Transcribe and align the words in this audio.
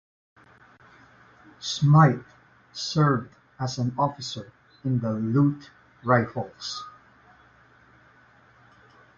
Smythe 1.59 2.25
served 2.73 3.35
as 3.59 3.77
an 3.77 3.93
officer 3.99 4.51
in 4.83 4.97
the 4.99 5.11
Louth 5.13 5.69
Rifles. 6.03 6.83